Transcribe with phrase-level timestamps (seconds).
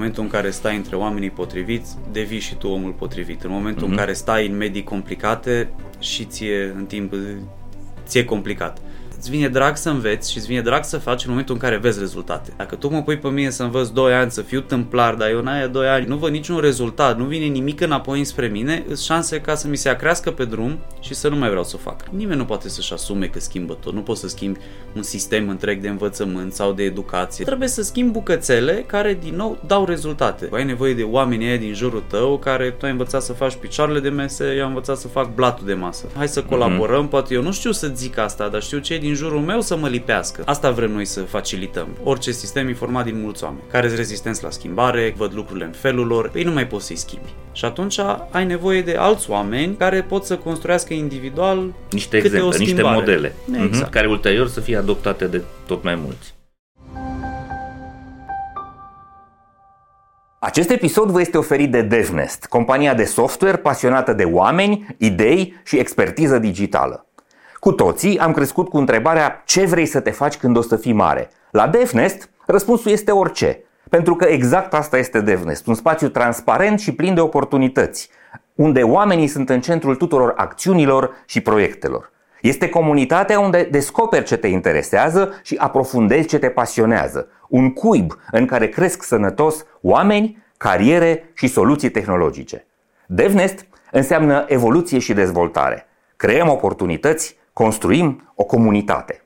[0.00, 3.42] momentul în care stai între oamenii potriviți, devii și tu omul potrivit.
[3.42, 3.84] În momentul mm-hmm.
[3.84, 3.98] în Mhm.
[3.98, 7.14] care stai în medii complicate și ție în timp
[8.06, 8.78] ție complicat.
[9.20, 11.76] Îți vine drag să înveți și îți vine drag să faci în momentul în care
[11.76, 12.52] vezi rezultate.
[12.56, 15.38] Dacă tu mă pui pe mine să învăț 2 ani, să fiu tâmplar, dar eu
[15.38, 18.98] în aia 2 ani nu văd niciun rezultat, nu vine nimic înapoi înspre mine, sunt
[18.98, 21.78] șanse ca să mi se acrească pe drum și să nu mai vreau să o
[21.78, 22.08] fac.
[22.08, 24.58] Nimeni nu poate să-și asume că schimbă tot, nu poți să schimbi
[24.96, 27.44] un sistem întreg de învățământ sau de educație.
[27.44, 30.48] Trebuie să schimbi bucățele care din nou dau rezultate.
[30.52, 34.00] Ai nevoie de oameni aia din jurul tău care tu ai învățat să faci picioarele
[34.00, 36.06] de mese, eu am învățat să fac blatul de masă.
[36.16, 37.10] Hai să colaborăm, mm-hmm.
[37.10, 39.76] poate eu nu știu să zic asta, dar știu ce e din jurul meu să
[39.76, 40.42] mă lipească.
[40.44, 41.88] Asta vrem noi să facilităm.
[42.02, 45.70] Orice sistem e format din mulți oameni care sunt rezistenți la schimbare, văd lucrurile în
[45.70, 47.34] felul lor, păi nu mai poți să-i schimbi.
[47.52, 47.98] Și atunci
[48.30, 52.74] ai nevoie de alți oameni care pot să construiască individual Niște câte o exemple, niște
[52.74, 52.96] schimbare.
[52.96, 53.72] modele, Exact.
[53.72, 56.34] mhm, care ulterior să fie adoptate de tot mai mulți.
[60.42, 65.78] Acest episod vă este oferit de DevNest, compania de software pasionată de oameni, idei și
[65.78, 67.06] expertiză digitală.
[67.60, 70.92] Cu toții am crescut cu întrebarea ce vrei să te faci când o să fii
[70.92, 71.30] mare.
[71.50, 73.64] La DevNest, răspunsul este orice.
[73.88, 78.10] Pentru că exact asta este DevNest, un spațiu transparent și plin de oportunități,
[78.54, 82.12] unde oamenii sunt în centrul tuturor acțiunilor și proiectelor.
[82.40, 87.28] Este comunitatea unde descoperi ce te interesează și aprofundezi ce te pasionează.
[87.48, 92.66] Un cuib în care cresc sănătos oameni, cariere și soluții tehnologice.
[93.06, 95.86] DevNest înseamnă evoluție și dezvoltare.
[96.16, 99.24] Creăm oportunități, construim o comunitate.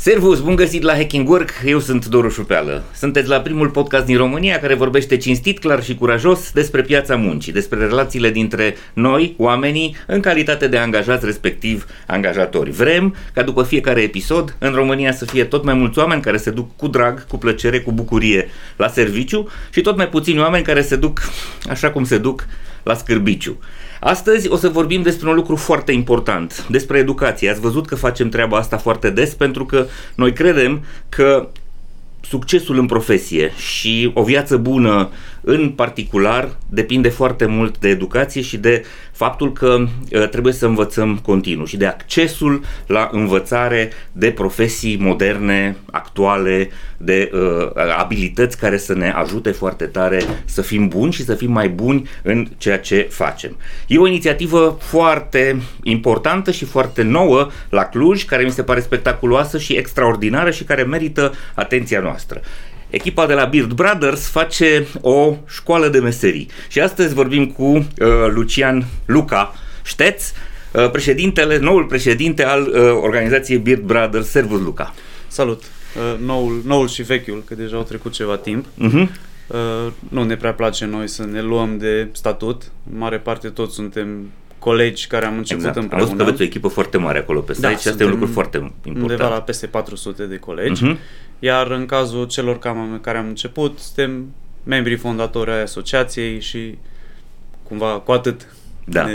[0.00, 2.84] Servus, bun găsit la Hacking Work, eu sunt Doru Șupeală.
[2.94, 7.52] Sunteți la primul podcast din România care vorbește cinstit, clar și curajos despre piața muncii,
[7.52, 12.70] despre relațiile dintre noi, oamenii, în calitate de angajați, respectiv angajatori.
[12.70, 16.50] Vrem ca după fiecare episod în România să fie tot mai mulți oameni care se
[16.50, 20.82] duc cu drag, cu plăcere, cu bucurie la serviciu și tot mai puțini oameni care
[20.82, 21.20] se duc
[21.68, 22.46] așa cum se duc
[22.88, 23.58] la scârbiciu.
[24.00, 27.50] Astăzi o să vorbim despre un lucru foarte important, despre educație.
[27.50, 31.48] Ați văzut că facem treaba asta foarte des pentru că noi credem că
[32.20, 38.56] succesul în profesie și o viață bună în particular depinde foarte mult de educație și
[38.56, 39.76] de faptul că
[40.12, 47.30] uh, trebuie să învățăm continuu și de accesul la învățare de profesii moderne, actuale, de
[47.32, 51.68] uh, abilități care să ne ajute foarte tare să fim buni și să fim mai
[51.68, 53.56] buni în ceea ce facem.
[53.86, 59.58] E o inițiativă foarte importantă și foarte nouă la Cluj, care mi se pare spectaculoasă
[59.58, 62.07] și extraordinară și care merită atenția noastră.
[62.90, 67.84] Echipa de la Beard Brothers face o școală de meserii și astăzi vorbim cu uh,
[68.28, 69.54] Lucian Luca
[69.88, 70.32] Șteț,
[70.72, 74.28] uh, președintele, noul președinte al uh, organizației Beard Brothers.
[74.28, 74.94] Servus, Luca!
[75.28, 75.62] Salut!
[75.62, 78.66] Uh, noul, noul și vechiul, că deja au trecut ceva timp.
[78.66, 79.08] Uh-huh.
[79.46, 82.62] Uh, nu ne prea place noi să ne luăm de statut.
[82.92, 85.76] În mare parte toți suntem colegi care am început Exact.
[85.76, 86.04] Am împreună.
[86.04, 87.98] văzut că aveți o echipă foarte mare acolo pe site Da, și asta e un
[87.98, 89.00] suntem lucru foarte important.
[89.10, 90.84] Undeva la peste 400 de colegi.
[90.84, 90.98] Mhm.
[91.38, 94.26] Iar în cazul celor care am, care am început, suntem
[94.64, 96.78] membrii fondatori ai asociației și
[97.62, 98.46] cumva cu atât.
[98.90, 99.04] Da.
[99.04, 99.12] Ne,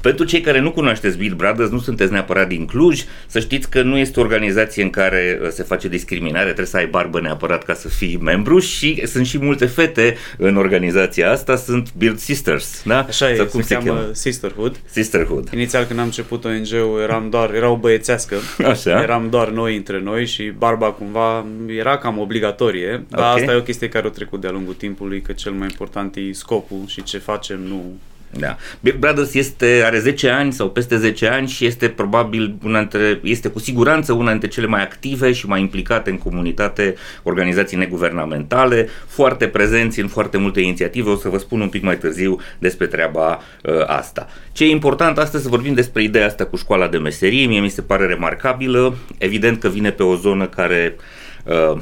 [0.00, 3.82] Pentru cei care nu cunoașteți Bill Brothers, nu sunteți neapărat din Cluj, să știți că
[3.82, 7.64] nu este o organizație în care uh, se face discriminare, trebuie să ai barbă neapărat
[7.64, 12.82] ca să fii membru și sunt și multe fete în organizația asta, sunt Beard Sisters,
[12.84, 13.04] da?
[13.08, 14.08] așa e, Sau cum se, se, cheamă cheamă?
[14.12, 14.80] Sisterhood.
[14.90, 15.48] Sisterhood.
[15.52, 18.36] Inițial când am început ONG-ul eram doar, erau băiețească,
[18.70, 19.02] Așa.
[19.02, 23.38] eram doar noi între noi și barba cumva era cam obligatorie, dar Ok.
[23.38, 26.32] asta e o chestie care a trecut de-a lungul timpului, că cel mai important e
[26.32, 27.96] scopul și ce facem, nu
[28.38, 28.56] Da.
[28.80, 33.20] Big Brothers este, are 10 ani sau peste 10 ani și este probabil una dintre,
[33.22, 38.88] este cu siguranță una dintre cele mai active și mai implicate în comunitate organizații neguvernamentale,
[39.06, 41.10] foarte prezenți în foarte multe inițiative.
[41.10, 44.28] O să vă spun un pic mai târziu despre treaba uh, asta.
[44.52, 47.46] Ce e important astăzi să vorbim despre ideea asta cu școala de meserie.
[47.46, 48.96] Mie mi se pare remarcabilă.
[49.18, 50.96] Evident că vine pe o zonă care
[51.44, 51.78] uh,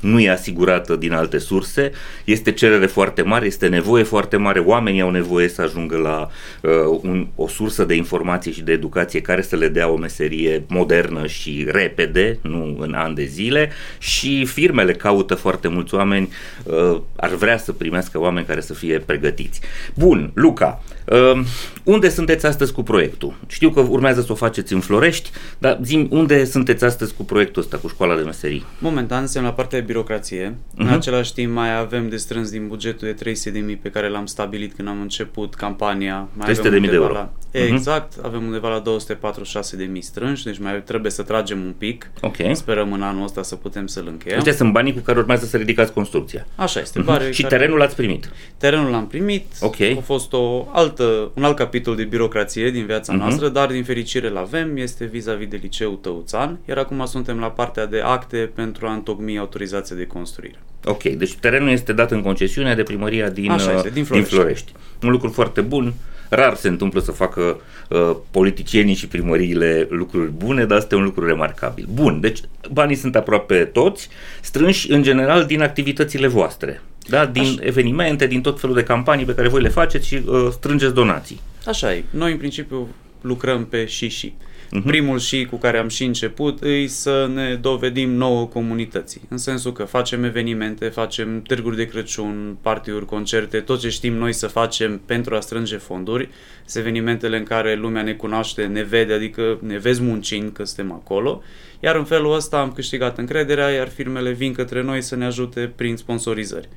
[0.00, 1.90] nu e asigurată din alte surse,
[2.24, 6.30] este cerere foarte mare, este nevoie foarte mare, oamenii au nevoie să ajungă la
[6.60, 10.64] uh, un, o sursă de informație și de educație care să le dea o meserie
[10.68, 13.70] modernă și repede, nu în ani de zile.
[13.98, 16.28] Și firmele caută foarte mulți oameni,
[16.64, 19.60] uh, ar vrea să primească oameni care să fie pregătiți.
[19.94, 21.40] Bun, Luca, uh,
[21.84, 23.34] unde sunteți astăzi cu proiectul?
[23.46, 27.62] Știu că urmează să o faceți în Florești, dar zi unde sunteți astăzi cu proiectul
[27.62, 28.64] ăsta, cu școala de meserii?
[28.78, 30.50] Momentan suntem la partea de birocrație.
[30.50, 30.76] Uh-huh.
[30.76, 33.32] În același timp mai avem de strâns din bugetul de
[33.74, 36.28] 300.000 pe care l-am stabilit când am început campania.
[36.32, 37.12] Mai 300.000 de euro.
[37.12, 38.24] La, exact, uh-huh.
[38.24, 42.10] avem undeva la 246.000 strânși, deci mai trebuie să tragem un pic.
[42.20, 42.36] Ok.
[42.52, 44.38] Sperăm în anul ăsta să putem să-l încheiem.
[44.38, 46.46] Astea sunt banii cu care urmează să ridicați construcția.
[46.54, 47.00] Așa este.
[47.00, 47.30] Uh-huh.
[47.30, 47.56] Și care...
[47.56, 48.30] terenul l-ați primit?
[48.56, 49.46] Terenul l-am primit.
[49.60, 49.80] Ok.
[49.80, 53.18] A fost o altă, un alt capitol de birocrație din viața uh-huh.
[53.18, 54.76] noastră, dar din fericire l avem.
[54.76, 59.38] Este vis-a-vis de liceul Tăuțan, iar acum suntem la partea de acte pentru a întocmi
[59.38, 60.58] autorizația de construire.
[60.84, 64.30] Ok, deci terenul este dat în concesiune de primăria din, Așa este, din, Florești.
[64.30, 64.72] din Florești.
[65.02, 65.94] Un lucru foarte bun.
[66.28, 71.04] Rar se întâmplă să facă uh, politicienii și primăriile lucruri bune, dar asta e un
[71.04, 71.88] lucru remarcabil.
[71.92, 72.40] Bun, deci
[72.72, 74.08] banii sunt aproape toți,
[74.40, 76.80] strânși în general din activitățile voastre.
[77.08, 77.26] Da?
[77.26, 77.58] Din Așa.
[77.60, 81.40] evenimente, din tot felul de campanii pe care voi le faceți și uh, strângeți donații.
[81.66, 82.04] Așa e.
[82.10, 82.88] Noi, în principiu,
[83.20, 84.32] lucrăm pe și și.
[84.32, 84.84] Uh-huh.
[84.84, 89.20] Primul și cu care am și început îi să ne dovedim nouă comunității.
[89.28, 94.32] În sensul că facem evenimente, facem târguri de Crăciun, partiuri, concerte, tot ce știm noi
[94.32, 96.28] să facem pentru a strânge fonduri.
[96.64, 100.92] Sunt evenimentele în care lumea ne cunoaște, ne vede, adică ne vezi muncind că suntem
[100.92, 101.42] acolo.
[101.80, 105.72] Iar în felul ăsta am câștigat încrederea, iar firmele vin către noi să ne ajute
[105.76, 106.68] prin sponsorizări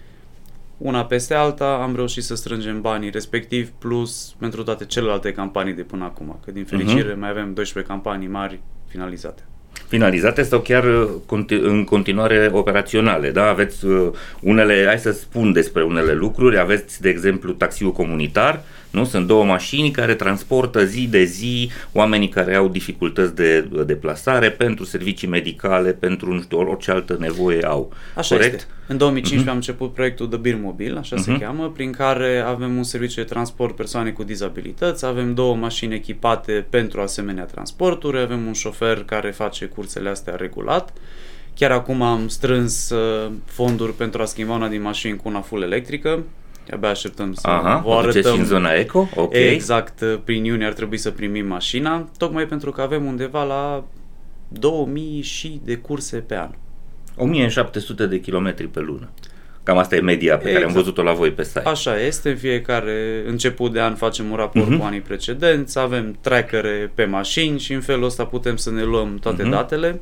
[0.83, 5.81] una peste alta, am reușit să strângem banii respectiv, plus pentru toate celelalte campanii de
[5.81, 7.19] până acum, că din fericire uh-huh.
[7.19, 9.44] mai avem 12 campanii mari finalizate
[9.88, 13.31] finalizate sau chiar uh, în continuare operaționale.
[13.31, 13.47] Da?
[13.47, 18.62] Aveți uh, unele, hai să spun despre unele lucruri, aveți de exemplu taxiul comunitar,
[18.94, 19.06] nu?
[19.06, 24.86] Sunt două mașini care transportă zi de zi oamenii care au dificultăți de deplasare pentru
[24.86, 27.94] servicii medicale, pentru nu știu, orice altă nevoie au.
[28.16, 28.54] Așa Corect?
[28.54, 28.68] este.
[28.88, 29.51] În 2015 uh-huh.
[29.51, 31.19] am început proiectul The Bir Mobil, așa uh-huh.
[31.19, 31.40] se mhm.
[31.40, 36.66] cheamă, prin care avem un serviciu de transport persoane cu dizabilități, avem două mașini echipate
[36.69, 40.94] pentru asemenea transporturi, avem un șofer care face cursele astea regulat.
[41.56, 45.62] Chiar acum am strâns uh, fonduri pentru a schimba una din mașini cu una full
[45.62, 46.24] electrică,
[46.71, 48.33] abia așteptăm să Aha, vă arătăm.
[48.33, 49.10] și în zona eco?
[49.15, 49.33] Ok.
[49.33, 53.83] Exact, uh, prin iunie ar trebui să primim mașina, tocmai pentru că avem undeva la
[54.48, 56.50] 2000 și de curse pe an.
[57.18, 59.10] 1700 de kilometri pe lună.
[59.63, 60.54] Cam asta e media pe exact.
[60.54, 60.86] care am exact.
[60.86, 61.60] văzut-o la voi pe site.
[61.60, 64.77] Așa este, în fiecare început de an facem un raport uh-huh.
[64.77, 69.18] cu anii precedenți, avem trackere pe mașini și în felul ăsta putem să ne luăm
[69.21, 69.50] toate uh-huh.
[69.50, 70.01] datele.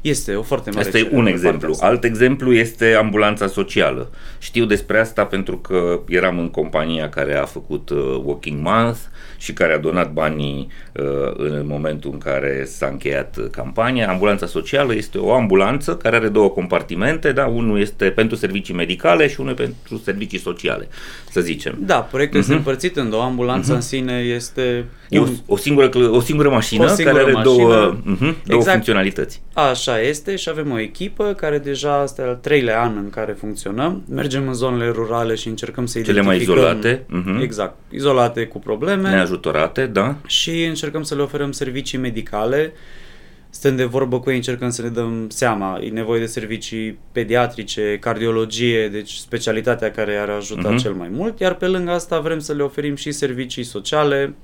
[0.00, 1.76] Este o foarte mare Asta e un exemplu.
[1.80, 4.10] Alt exemplu este ambulanța socială.
[4.38, 8.98] Știu despre asta pentru că eram în compania care a făcut uh, Walking Month
[9.36, 11.04] și care a donat banii uh,
[11.36, 14.10] în momentul în care s-a încheiat campania.
[14.10, 17.46] Ambulanța socială este o ambulanță care are două compartimente, da?
[17.46, 20.88] unul este pentru servicii medicale și unul pentru servicii sociale,
[21.30, 21.76] să zicem.
[21.80, 22.42] Da, proiectul uh-huh.
[22.42, 22.62] este mhm.
[22.66, 23.22] împărțit în două.
[23.22, 23.76] Ambulanța uh-huh.
[23.76, 27.54] în sine este o, o, singură, o singură mașină o singură care are mașină.
[27.56, 28.70] două, uh-huh, două exact.
[28.70, 29.40] funcționalități.
[29.52, 34.02] Așa este și avem o echipă care deja este al treilea an în care funcționăm.
[34.08, 36.54] Mergem în zonele rurale și încercăm să Cele identificăm...
[36.54, 37.06] mai izolate.
[37.06, 37.42] Uh-huh.
[37.42, 39.10] Exact, izolate cu probleme.
[39.10, 40.16] Neajutorate, da.
[40.26, 42.72] Și încercăm să le oferăm servicii medicale.
[43.50, 45.78] Stând de vorbă cu ei, încercăm să ne dăm seama.
[45.82, 50.82] E nevoie de servicii pediatrice, cardiologie, deci specialitatea care ar ajuta uh-huh.
[50.82, 51.40] cel mai mult.
[51.40, 54.34] Iar pe lângă asta vrem să le oferim și servicii sociale,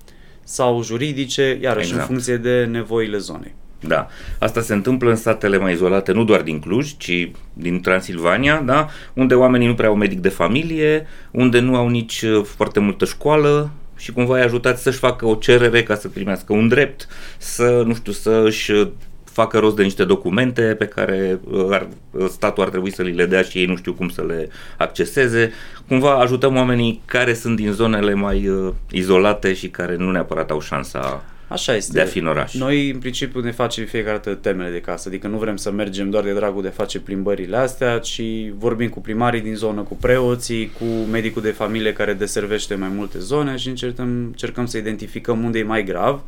[0.48, 2.00] sau juridice, iarăși exact.
[2.00, 3.54] în funcție de nevoile zonei.
[3.86, 8.62] Da, asta se întâmplă în statele mai izolate, nu doar din Cluj, ci din Transilvania,
[8.64, 8.88] da?
[9.12, 13.04] unde oamenii nu prea au medic de familie, unde nu au nici uh, foarte multă
[13.04, 17.82] școală și cumva îi ajutați să-și facă o cerere ca să primească un drept, să,
[17.86, 18.88] nu știu, să își uh,
[19.36, 21.88] facă rost de niște documente pe care uh, ar,
[22.28, 25.52] statul ar trebui să li le dea și ei nu știu cum să le acceseze.
[25.88, 30.60] Cumva ajutăm oamenii care sunt din zonele mai uh, izolate și care nu neapărat au
[30.60, 31.92] șansa Așa este.
[31.92, 32.54] De a fi în oraș.
[32.54, 36.10] Noi, în principiu, ne facem fiecare dată temele de casă, adică nu vrem să mergem
[36.10, 38.22] doar de dragul de a face plimbările astea, ci
[38.58, 43.18] vorbim cu primarii din zonă, cu preoții, cu medicul de familie care deservește mai multe
[43.18, 46.22] zone și încercăm, încercăm să identificăm unde e mai grav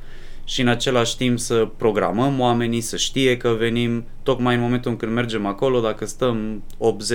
[0.44, 4.96] și în același timp să programăm oamenii, să știe că venim, tocmai în momentul în
[4.96, 6.62] când mergem acolo, dacă stăm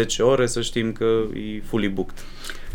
[0.03, 2.17] 8-10 ore, să știm că e fully booked.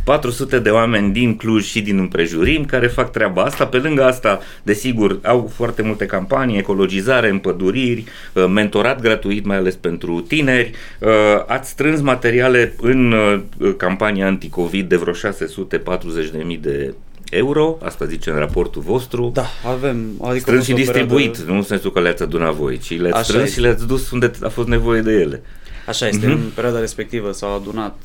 [0.09, 3.67] 400 de oameni din Cluj și din împrejurim care fac treaba asta.
[3.67, 9.75] Pe lângă asta, desigur, au foarte multe campanii, ecologizare, împăduriri, uh, mentorat gratuit, mai ales
[9.75, 10.71] pentru tineri.
[11.01, 11.11] Uh,
[11.47, 16.95] ați strâns materiale în uh, campania anticovid de vreo 640.000 de
[17.31, 19.31] euro, asta zice în raportul vostru.
[19.35, 19.97] Da, avem.
[20.21, 21.53] Adică strâns și distribuit, perioadă...
[21.53, 23.55] nu în sensul că le-ați adunat voi, ci le-ați Așa strâns este.
[23.55, 25.43] și le-ați dus unde a fost nevoie de ele.
[25.87, 26.31] Așa este, uh-huh.
[26.31, 27.97] în perioada respectivă s-au adunat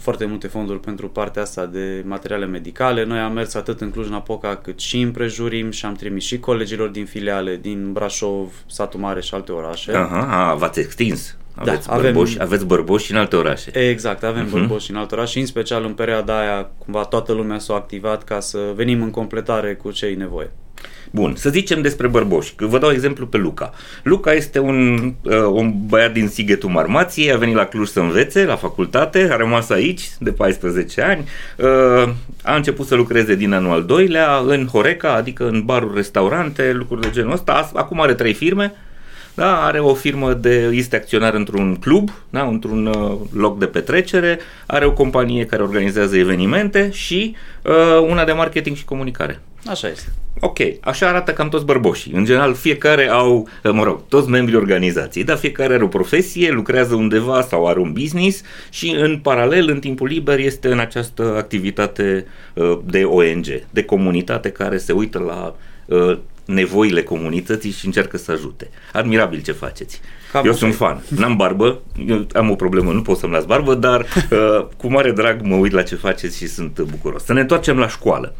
[0.00, 3.04] foarte multe fonduri pentru partea asta de materiale medicale.
[3.04, 6.88] Noi am mers atât în Cluj-Napoca cât și în prejurim și am trimis și colegilor
[6.88, 9.92] din filiale din Brașov, Satul Mare și alte orașe.
[9.92, 11.36] Aha, a, v-ați extins.
[11.54, 13.78] Aveți, Da, avem- bărboși, aveți bărboși și în alte orașe.
[13.88, 14.50] Exact, avem uh-huh.
[14.50, 18.24] bărboși în alt oraș și în special în perioada aia cumva toată lumea s-a activat
[18.24, 20.50] ca să venim în completare cu ce e nevoie.
[21.10, 23.72] Bun, să zicem despre bărboși, că vă dau exemplu pe Luca.
[24.02, 28.44] Luca este un, uh, un băiat din Sighetul Marmației, a venit la Cluj să învețe,
[28.44, 32.12] la facultate, a rămas aici de 14 ani, uh,
[32.42, 37.00] a început să lucreze din anul al doilea în Horeca, adică în baruri, restaurante, lucruri
[37.00, 37.52] de genul ăsta.
[37.52, 38.74] As- Acum are trei firme,
[39.34, 44.38] da, are o firmă de, este acționar într-un club, da, într-un uh, loc de petrecere,
[44.66, 49.40] are o companie care organizează evenimente și uh, una de marketing și comunicare.
[49.66, 50.12] Așa este.
[50.42, 52.12] Ok, așa arată cam toți bărboșii.
[52.12, 56.94] În general, fiecare au, mă rog, toți membrii organizației, dar fiecare are o profesie, lucrează
[56.94, 62.26] undeva sau are un business și în paralel, în timpul liber, este în această activitate
[62.54, 65.54] uh, de ONG, de comunitate care se uită la
[65.86, 68.70] uh, nevoile comunității și încearcă să ajute.
[68.92, 70.00] Admirabil ce faceți.
[70.32, 70.76] Cam eu așa sunt e.
[70.76, 71.02] fan.
[71.08, 75.10] N-am barbă, eu am o problemă, nu pot să-mi las barbă, dar uh, cu mare
[75.10, 77.24] drag mă uit la ce faceți și sunt bucuros.
[77.24, 78.34] Să ne întoarcem la școală.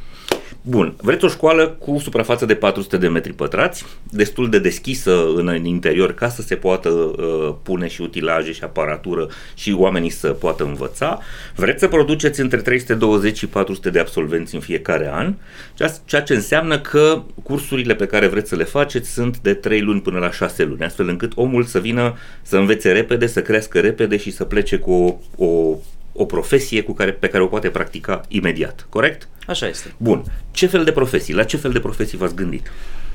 [0.63, 5.49] Bun, vreți o școală cu suprafață de 400 de metri pătrați, destul de deschisă în,
[5.49, 10.29] în interior ca să se poată uh, pune și utilaje și aparatură și oamenii să
[10.29, 11.19] poată învăța.
[11.55, 15.35] Vreți să produceți între 320 și 400 de absolvenți în fiecare an,
[15.75, 19.81] ceea- ceea ce înseamnă că cursurile pe care vreți să le faceți sunt de 3
[19.81, 23.81] luni până la 6 luni, astfel încât omul să vină să învețe repede, să crească
[23.81, 24.93] repede și să plece cu
[25.37, 25.77] o, o,
[26.13, 29.29] o profesie cu care, pe care o poate practica imediat, corect?
[29.47, 29.93] Așa este.
[29.97, 30.25] Bun.
[30.51, 31.35] Ce fel de profesii?
[31.35, 32.71] La ce fel de profesii v-ați gândit?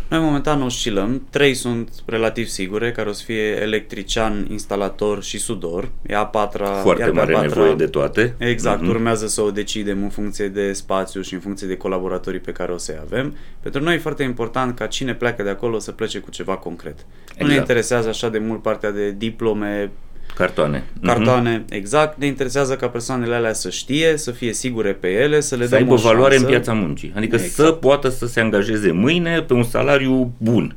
[0.09, 5.89] Noi momentan oscilăm, trei sunt relativ sigure, care o să fie electrician, instalator și sudor.
[6.07, 8.35] E a patra, Foarte iar pe a mare patra- nevoie de toate.
[8.37, 8.89] Exact, Mhm.
[8.89, 12.71] urmează să o decidem în funcție de spațiu și în funcție de colaboratorii pe care
[12.71, 13.35] o să-i avem.
[13.61, 16.95] Pentru noi e foarte important ca cine pleacă de acolo să plece cu ceva concret.
[16.97, 17.03] Nu
[17.37, 17.59] ne Exact.
[17.59, 19.91] interesează așa de mult partea de diplome,
[20.35, 20.83] Cartoane.
[20.93, 21.05] Mhm.
[21.05, 22.17] cartoane, exact.
[22.19, 25.69] Ne interesează ca persoanele alea să știe, să fie sigure pe ele, să le Să
[25.69, 26.55] dăm aibă o valoare în șansă.
[26.55, 27.13] piața muncii.
[27.15, 27.53] Adică Exact.
[27.53, 30.75] să poată să se angajeze mâine pe un salariu bun.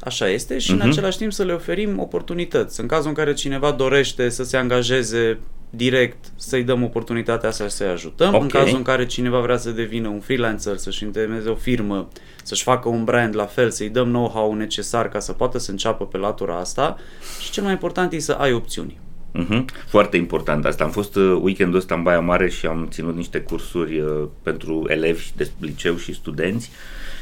[0.00, 0.80] Așa este și Mhm.
[0.82, 2.80] în același timp să le oferim oportunități.
[2.80, 5.38] În cazul în care cineva dorește să se angajeze
[5.76, 8.34] direct, să-i dăm oportunitatea asta și să-i ajutăm.
[8.34, 8.42] Ok.
[8.42, 12.08] În cazul în care cineva vrea să devină un freelancer, să-și întemeieze o firmă,
[12.42, 16.06] să-și facă un brand la fel, să-i dăm know-how necesar ca să poată să înceapă
[16.06, 16.96] pe latura asta
[17.42, 18.98] și cel mai important e să ai opțiuni.
[19.32, 19.64] Mhm.
[19.86, 20.84] Foarte important asta.
[20.84, 24.84] Am fost uh, weekendul ăsta în Baia Mare și am ținut niște cursuri uh, pentru
[24.88, 26.70] elevi de liceu și studenți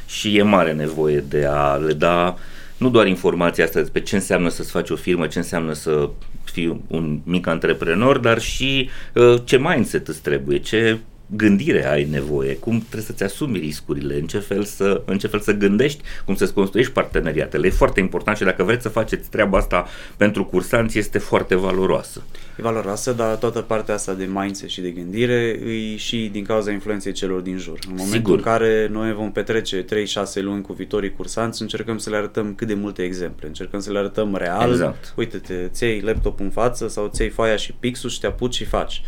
[0.06, 2.36] și e mare nevoie de a le da
[2.82, 6.10] nu doar informația asta despre ce înseamnă să-ți faci o firmă, ce înseamnă să
[6.44, 10.98] fii un mic antreprenor, dar și uh, ce mindset îți trebuie, ce
[11.36, 15.40] gândire ai nevoie, cum trebuie să-ți asumi riscurile, în ce fel să, în ce fel
[15.40, 17.66] să gândești, cum să-ți construiești parteneriatele.
[17.66, 19.86] E foarte important și dacă vreți să faceți treaba asta
[20.16, 22.22] pentru cursanți, este foarte valoroasă.
[22.58, 26.70] E valoroasă, dar toată partea asta de mindset și de gândire e și din cauza
[26.70, 27.78] influenței celor din jur.
[27.88, 28.36] În momentul Sigur.
[28.36, 29.86] în care noi vom petrece 3-6
[30.34, 33.98] luni cu viitorii cursanți, încercăm să le arătăm cât de multe exemple, încercăm să le
[33.98, 34.70] arătăm real.
[34.70, 35.12] Exact.
[35.16, 38.54] Uite-te, ți iei laptopul în față sau ți iei foaia și pixul și te apuci
[38.54, 39.02] și faci.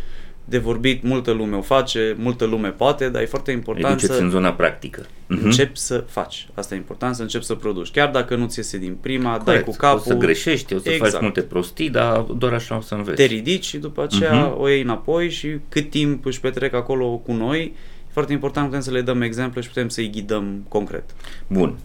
[0.47, 4.13] De vorbit, multă lume o face, multă lume poate, dar e foarte Îi important duceți
[4.17, 5.05] să în zona practică.
[5.27, 5.45] Mhm.
[5.45, 6.47] începi să faci.
[6.53, 7.91] Asta e important, să începi să produci.
[7.91, 9.65] Chiar dacă nu ți iese din prima, dai Corect.
[9.65, 9.99] cu capul.
[9.99, 11.11] O să greșești, o să Exact.
[11.11, 13.15] faci multe prostii, dar doar așa o să înveți.
[13.15, 14.61] te ridici și după aceea Mhm.
[14.61, 17.61] o iei înapoi și cât timp își petrec acolo cu noi,
[18.07, 21.03] e foarte important putem să le dăm exemple și putem să-i ghidăm concret.
[21.47, 21.75] Bun.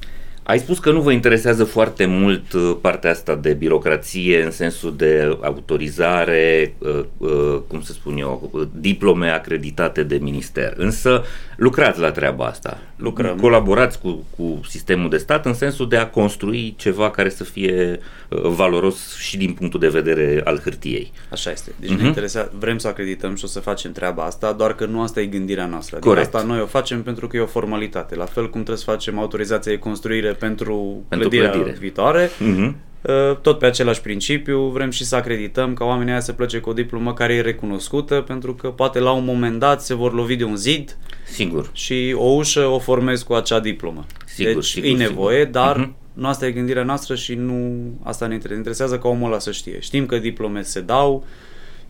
[0.43, 4.97] Ai spus că nu vă interesează foarte mult uh, partea asta de birocrație în sensul
[4.97, 10.75] de autorizare, uh, uh, cum să spun eu, uh, diplome acreditate de minister.
[10.77, 11.23] Însă
[11.57, 12.79] lucrați la treaba asta.
[12.97, 13.39] Lucrăm.
[13.39, 17.91] Colaborați cu, cu sistemul de stat în sensul de a construi ceva care să fie
[17.91, 17.99] uh,
[18.43, 21.13] valoros și din punctul de vedere al hârtiei.
[21.31, 21.73] Așa este.
[21.81, 22.01] Deci Mhm.
[22.01, 25.21] ne interesa, vrem să acredităm și o să facem treaba asta, doar că nu asta
[25.21, 25.97] e gândirea noastră.
[25.97, 26.35] Adică Corect.
[26.35, 28.15] asta noi o facem pentru că e o formalitate.
[28.15, 31.77] La fel cum trebuie să facem autorizația de construire pentru, Pentru clădirea clădire.
[31.81, 32.77] viitoare, Mhm.
[33.03, 36.71] Uh, tot pe același principiu, vrem și să acredităm ca oamenii aia să plece cu
[36.71, 40.37] o diplomă care e recunoscută, pentru că poate la un moment dat se vor lovi
[40.37, 40.97] de un zid
[41.33, 41.71] Sigur.
[41.73, 44.07] și o ușă o formezi cu acea diplomă.
[44.27, 45.53] Sigur, deci sigur, e nevoie, sigur.
[45.53, 45.95] dar Mhm.
[46.13, 49.53] nu asta e gândirea noastră și nu asta ne inter- interesează ca omul ăla să
[49.53, 49.81] știe.
[49.81, 51.25] Știm că diplome se dau,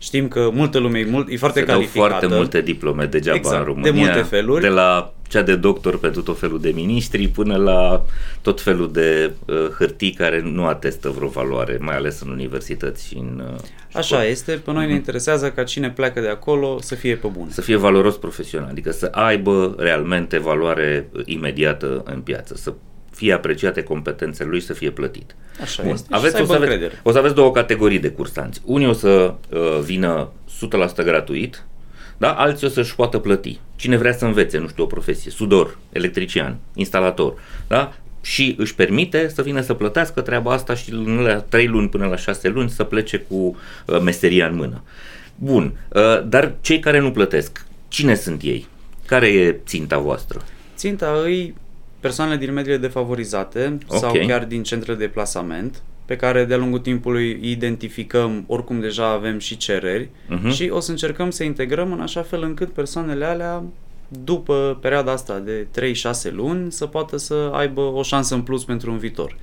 [0.01, 2.09] știm că multă lume e, mult, e foarte Se dau calificată.
[2.09, 3.91] foarte multe diplome degeaba Exact, în de România.
[4.05, 4.61] multe feluri.
[4.61, 8.05] De la cea de doctor pentru tot felul de miniștri până la
[8.41, 13.17] tot felul de uh, hârtii care nu atestă vreo valoare, mai ales în universități și
[13.17, 13.59] în uh,
[13.93, 14.29] Așa școli.
[14.31, 14.73] este, pe Mhm.
[14.73, 17.47] noi ne interesează ca cine pleacă de acolo să fie pe bun.
[17.49, 22.73] Să fie valoros profesional, adică să aibă realmente valoare uh, imediată în piață, să
[23.21, 25.35] fie apreciate competențele lui și să fie plătit.
[25.61, 25.91] Așa Bun.
[25.91, 27.01] este și Aveți, să o, să aibă aveți, încredere.
[27.03, 28.61] o să aveți două categorii de cursanți.
[28.65, 30.29] Unii o să uh, vină
[31.01, 31.65] 100% gratuit,
[32.17, 32.31] da?
[32.33, 33.59] alții o să-și poată plăti.
[33.75, 37.33] Cine vrea să învețe, nu știu, o profesie, sudor, electrician, instalator,
[37.67, 37.93] da?
[38.21, 42.05] și își permite să vină să plătească treaba asta și în la 3 luni până
[42.05, 44.83] la 6 luni să plece cu uh, meseria în mână.
[45.35, 48.67] Bun, uh, dar cei care nu plătesc, cine sunt ei?
[49.05, 50.41] Care e ținta voastră?
[50.75, 51.53] Ținta îi
[52.01, 53.97] persoanele din mediile defavorizate Ok.
[53.99, 59.07] sau chiar din centrele de plasament pe care de-a lungul timpului îi identificăm, oricum deja
[59.11, 60.49] avem și cereri Mhm.
[60.49, 63.63] și o să încercăm să integrăm în așa fel încât persoanele alea
[64.23, 68.91] după perioada asta de 3-6 luni să poată să aibă o șansă în plus pentru
[68.91, 69.37] un viitor.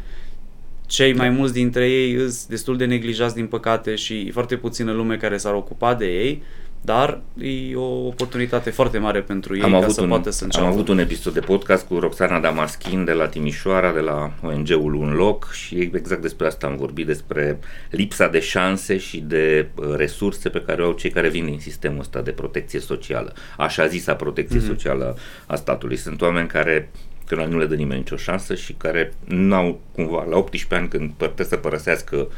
[0.87, 4.93] Cei mai mulți dintre ei sunt destul de neglijați din păcate și e foarte puțină
[4.93, 6.43] lume care s-ar ocupa de ei,
[6.81, 10.39] dar e o oportunitate foarte mare pentru ei am ca avut, să un, poată să
[10.41, 10.67] am înceapă.
[10.67, 15.13] avut un episod de podcast cu Roxana Damaschin de la Timișoara, de la ONG-ul Un
[15.13, 17.59] Loc și exact despre asta am vorbit, despre
[17.91, 21.59] lipsa de șanse și de uh, resurse pe care o au cei care vin din
[21.61, 24.67] sistemul ăsta de protecție socială, așa zisa protecție mm-hmm.
[24.67, 25.17] socială
[25.47, 25.97] a statului.
[25.97, 26.91] Sunt oameni care
[27.27, 31.13] că nu le dă nimeni nicio șansă și care n-au cumva la 18 ani când
[31.17, 32.29] trebuie să părăsească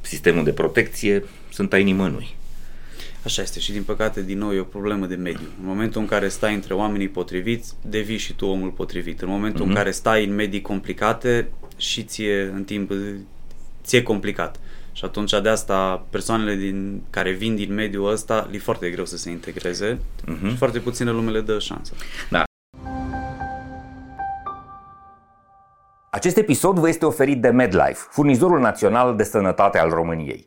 [0.00, 2.36] sistemul de protecție, sunt ai nimănui.
[3.28, 5.46] Așa este și din păcate din nou e o problemă de mediu.
[5.60, 9.20] În momentul în care stai între oamenii potriviți, devii și tu omul potrivit.
[9.22, 9.68] În momentul Mhm.
[9.68, 12.92] în care stai în medii complicate și ție în timp
[13.84, 14.60] ție complicat.
[14.92, 19.16] Și atunci de asta persoanele din, care vin din mediul ăsta li foarte greu să
[19.16, 20.48] se integreze Mhm.
[20.48, 21.92] și foarte puține lume le dă șansă.
[22.30, 22.42] Da,
[26.10, 30.46] Acest episod vă este oferit de MedLife, furnizorul național de sănătate al României.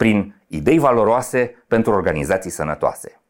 [0.00, 3.20] prin idei valoroase pentru organizații sănătoase.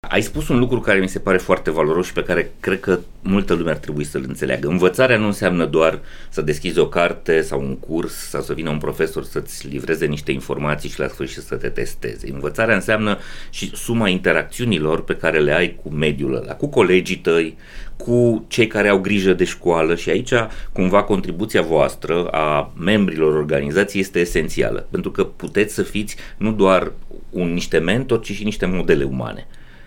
[0.00, 2.98] Ai spus un lucru care mi se pare foarte valoros și pe care cred că
[3.22, 4.68] multă lume ar trebui să-l înțeleagă.
[4.68, 5.98] Învățarea nu înseamnă doar
[6.28, 10.32] să deschizi o carte sau un curs sau să vină un profesor să-ți livreze niște
[10.32, 12.30] informații și la sfârșit să te testeze.
[12.32, 13.18] Învățarea înseamnă
[13.50, 17.56] și suma interacțiunilor pe care le ai cu mediul ăla, cu colegii tăi,
[17.96, 20.32] cu cei care au grijă de școală și aici
[20.72, 26.92] cumva contribuția voastră a membrilor organizației este esențială, pentru că puteți să fiți nu doar
[27.30, 29.46] un, niște mentori, ci și niște modele umane.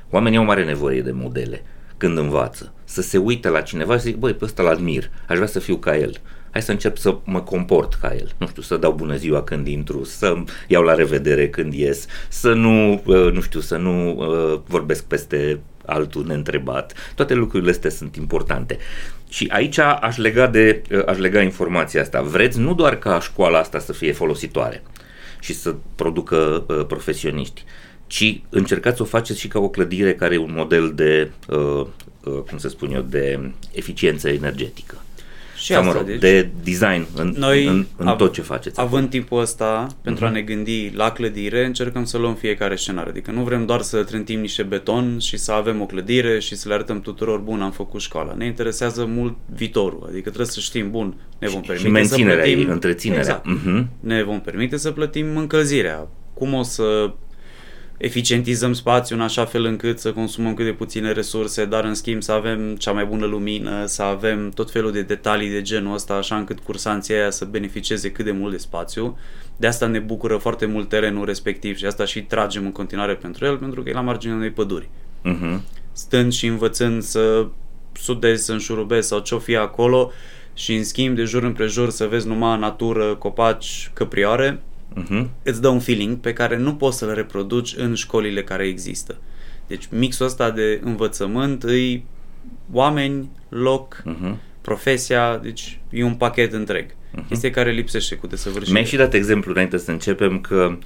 [0.10, 1.64] Oamenii au mare nevoie de modele
[1.98, 2.74] când învață.
[2.84, 5.76] Să se uite la cineva și zic, băi, pe ăsta l-admir, aș vrea să fiu
[5.76, 6.12] ca el.
[6.52, 8.32] Hai să încep să mă comport ca el.
[8.38, 10.36] Nu știu, să dau bună ziua când intru, să
[10.68, 15.60] iau la revedere când ies, să nu, uh, nu știu, să nu uh, vorbesc peste
[15.90, 16.94] altul neîntrebat.
[17.16, 18.78] Toate lucrurile astea sunt importante.
[19.30, 22.22] Și aici aș lega, de, uh, aș lega informația asta.
[22.22, 24.84] Vreți nu doar ca școala asta să fie folositoare
[25.40, 27.64] și să producă uh, profesioniști,
[28.08, 31.86] ci încercați să o faceți și ca o clădire care e un model de, uh,
[32.24, 34.96] uh, cum să spun eu, de eficiență energetică.
[35.60, 38.42] Și Sau, mă asta, rog, deci, de design în, Noi, în, în av- tot ce
[38.42, 38.80] faceți.
[38.80, 40.34] Având timpul ăsta pentru Mhm.
[40.34, 43.10] a ne gândi la clădire, încercăm să luăm fiecare scenariu.
[43.12, 46.68] Adică nu vrem doar să trântim niște beton și să avem o clădire și să
[46.68, 48.34] le arătăm tuturor, bun, am făcut școala.
[48.38, 50.04] Ne interesează mult viitorul.
[50.08, 52.60] Adică trebuie să știm, bun, ne vom permite și menținerea să plătim...
[52.68, 53.22] ei, întreținerea.
[53.22, 53.46] Exact.
[53.46, 53.90] Mhm.
[54.00, 56.08] Ne vom permite să plătim încălzirea.
[56.34, 57.14] Cum o să
[58.00, 62.22] eficientizăm spațiul în așa fel încât să consumăm cât de puține resurse, dar în schimb
[62.22, 66.14] să avem cea mai bună lumină, să avem tot felul de detalii de genul ăsta,
[66.14, 69.18] așa încât cursanții aia să beneficieze cât de mult de spațiu.
[69.58, 73.46] De asta ne bucură foarte mult terenul respectiv și asta și tragem în continuare pentru
[73.46, 74.90] el, pentru că e la marginea unei păduri.
[75.22, 75.64] Mhm.
[75.92, 77.48] Stând și învățând să
[77.94, 80.12] sudezi, să înșurubezi sau ce-o fie acolo
[80.54, 84.60] și în schimb de jur împrejur să vezi numai natură, copaci, căprioare,
[84.94, 85.30] Mhm.
[85.44, 89.18] îți dă un feeling pe care nu poți să-l reproduci în școlile care există.
[89.68, 92.06] Deci mixul ăsta de învățământ îi
[92.72, 94.40] oameni, loc, Mhm.
[94.62, 96.96] profesia, deci e un pachet întreg.
[97.28, 98.72] Este care lipsește cu desăvârșire.
[98.72, 100.78] Mi-ai și dat exemplu înainte să începem că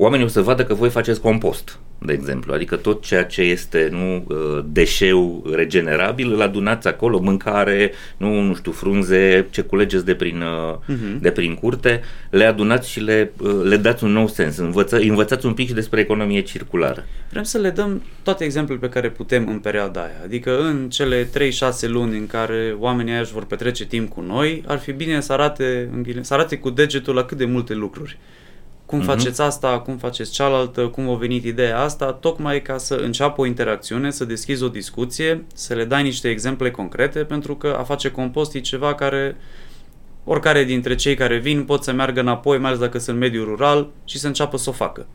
[0.00, 1.78] oamenii o să vadă că voi faceți compost.
[2.02, 7.92] de exemplu, adică tot ceea ce este nu uh, deșeu regenerabil îl adunați acolo, mâncare,
[8.16, 11.20] nu, nu știu, frunze, ce culegeți de prin, uh-huh.
[11.20, 15.46] de prin curte, le adunați și le, uh, le dați un nou sens, învăță, învățați
[15.46, 17.04] un pic și despre economie circulară.
[17.30, 21.24] Vrem să le dăm toate exemplele pe care putem în perioada aia, adică în cele
[21.24, 21.28] 3-6
[21.86, 25.32] luni în care oamenii aia își vor petrece timp cu noi, ar fi bine să
[25.32, 25.69] arate,
[26.20, 28.18] să arate cu degetul la cât de multe lucruri
[28.90, 29.04] cum uh-huh.
[29.04, 33.46] faceți asta, cum faceți cealaltă, cum a venit ideea asta, tocmai ca să înceapă o
[33.46, 38.10] interacțiune, să deschizi o discuție, să le dai niște exemple concrete, pentru că a face
[38.10, 39.36] compost e ceva care
[40.24, 43.90] oricare dintre cei care vin pot să meargă înapoi, mai ales dacă sunt mediul rural,
[44.04, 45.06] și să înceapă să o facă.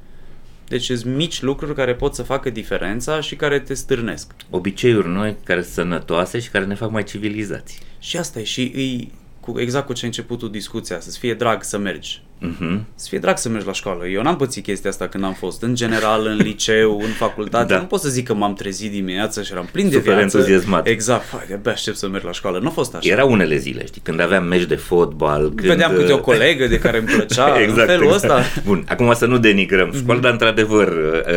[0.68, 4.32] Deci sunt mici lucruri care pot să facă diferența și care te stârnesc.
[4.50, 7.82] Obiceiuri noi care sunt sănătoase și care ne fac mai civilizați.
[8.00, 9.12] Și asta e și îi,
[9.46, 12.22] cu, exact cu ce a început discuția, să-ți fie drag să mergi.
[12.42, 12.80] Uh-huh.
[12.96, 14.08] Să fie drag să mergi la școală.
[14.08, 17.74] Eu n-am pățit chestia asta când am fost în general, în liceu, în facultate.
[17.74, 17.80] Da.
[17.80, 20.38] Nu pot să zic că m-am trezit dimineața și eram plin de Super viață.
[20.38, 20.88] entuziasmat.
[20.88, 21.30] Exact.
[21.30, 22.60] Hai, abia aștept să merg la școală.
[22.60, 23.12] Nu a fost așa.
[23.12, 25.42] Era unele zile, știi, când aveam meci de fotbal.
[25.42, 25.68] Când...
[25.68, 27.56] Vedeam câte o colegă de care îmi plăcea.
[27.62, 28.24] exact, în felul exact.
[28.24, 28.62] ăsta.
[28.66, 29.98] Bun, acum să nu denigrăm mhm.
[29.98, 30.24] școala, uh-huh.
[30.24, 30.94] dar într-adevăr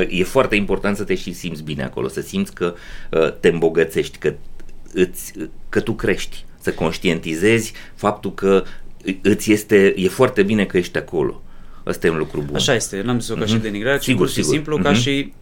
[0.09, 2.75] e foarte important să te și simți bine acolo, să simți că
[3.11, 4.35] uh, te îmbogățești, că,
[4.93, 5.33] îți,
[5.69, 8.65] că tu crești să conștientizezi faptul că
[9.23, 11.43] îți este, e foarte bine că ești acolo.
[11.85, 12.55] Asta e un lucru bun.
[12.55, 13.49] Așa este, n-am zis-o ca uh-huh.
[13.49, 14.53] și denigrare, ci sigur, pur și sigur.
[14.53, 14.83] simplu uh-huh.
[14.83, 15.01] ca mhm.
[15.01, 15.33] și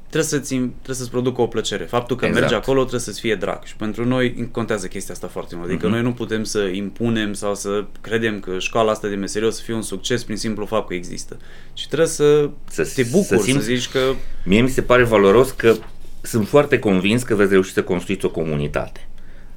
[0.00, 1.84] trebuie să-ți, trebuie să-ți producă o plăcere.
[1.84, 2.42] Faptul că exact.
[2.42, 5.68] mergi acolo trebuie să-ți fie drag și pentru noi contează chestia asta foarte mult.
[5.68, 5.90] Adică uh-huh.
[5.90, 9.62] noi nu putem să impunem sau să credem că școala asta de meserie o să
[9.62, 11.36] fie un succes prin simplu fapt că există.
[11.74, 14.00] Și trebuie să, să te bucuri, să, simți, să zici că...
[14.44, 15.76] Mie mi se pare valoros că
[16.22, 19.08] sunt foarte convins că veți reuși să construiți o comunitate.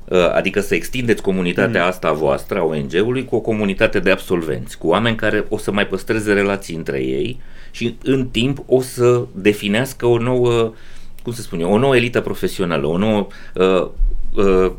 [0.05, 1.87] Uh, adică să extindeți comunitatea mm.
[1.87, 5.87] asta voastră, a ONG-ului, cu o comunitate de absolvenți, cu oameni care o să mai
[5.87, 7.39] păstreze relații între ei
[7.71, 10.73] și în timp o să definească o nouă,
[11.23, 13.87] cum se spune, o nouă elită profesională, o nouă uh,
[14.35, 14.71] uh,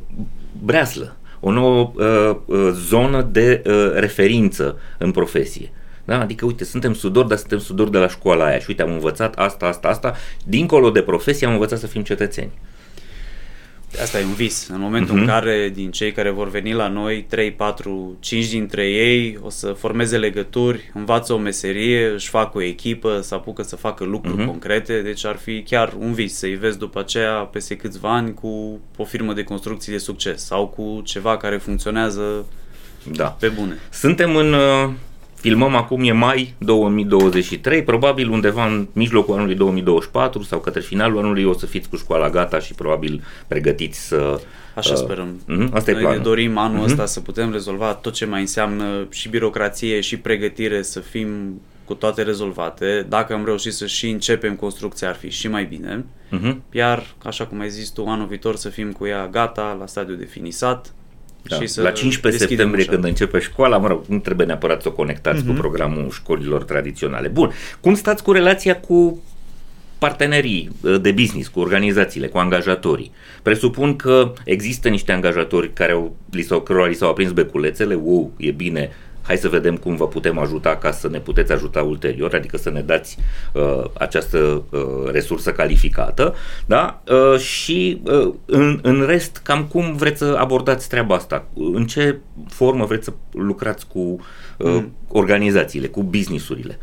[0.65, 5.73] breaslă, o nouă uh, uh, zonă de uh, referință în profesie.
[6.05, 6.21] Da?
[6.21, 9.35] Adică, uite, suntem sudori, dar suntem sudori de la școala aia și uite, am învățat
[9.35, 10.15] asta, asta, asta.
[10.45, 12.51] Dincolo de profesie am învățat să fim cetățeni.
[14.01, 14.69] Asta e un vis.
[14.69, 15.21] În momentul uh-huh.
[15.21, 19.51] în care din cei care vor veni la noi, 3, 4, 5 dintre ei o
[19.51, 24.43] să formeze legături, învață o meserie, își fac o echipă, să apucă să facă lucruri
[24.43, 24.47] uh-huh.
[24.47, 28.81] concrete, deci ar fi chiar un vis să-i vezi după aceea peste câțiva ani cu
[28.97, 32.47] o firmă de construcții de succes sau cu ceva care funcționează
[33.05, 33.25] da.
[33.25, 33.79] pe bune.
[33.91, 34.91] Suntem în uh,
[35.43, 41.45] Filmăm acum, e mai 2023, probabil undeva în mijlocul anului 2024 sau către finalul anului
[41.45, 44.41] o să fiți cu școala gata și probabil pregătiți să...
[44.75, 45.41] Așa uh, sperăm.
[45.43, 46.85] Uh-huh, asta Noi e ne dorim anul uh-huh.
[46.85, 51.95] ăsta să putem rezolva tot ce mai înseamnă și birocrație și pregătire, să fim cu
[51.95, 53.07] toate rezolvate.
[53.09, 56.05] Dacă am reușit să și începem construcția, ar fi și mai bine.
[56.33, 56.55] Uh-huh.
[56.71, 60.15] Iar, așa cum ai zis tu, anul viitor să fim cu ea gata, la stadiu
[60.15, 60.93] de finisat,
[61.43, 61.57] da.
[61.57, 62.93] Și să la 15 septembrie, ușa.
[62.93, 65.47] când începe școala, mă rog, nu trebuie neapărat să o conectați uh-huh.
[65.47, 65.61] cu mhm.
[65.61, 67.29] programul școlilor tradiționale.
[67.29, 67.53] Bun.
[67.81, 69.23] Cum stați cu relația cu
[69.99, 73.13] partenerii uh, de business, cu organizațiile, cu angajatorii.
[73.43, 78.33] Presupun că există niște angajatori care au, li s-au, cărora li s-au aprins beculețele, wow,
[78.37, 78.91] e bine,
[79.23, 82.71] hai să vedem cum vă putem ajuta ca să ne puteți ajuta ulterior, adică să
[82.71, 83.19] ne dați
[83.53, 86.35] uh, această uh, resursă calificată,
[86.67, 87.03] da?
[87.09, 91.45] Uh, și uh, în, în rest, cam cum vreți să abordați treaba asta?
[91.55, 94.17] În ce formă vreți să lucrați cu uh,
[94.59, 94.93] mm.
[95.09, 96.79] organizațiile, cu businessurile?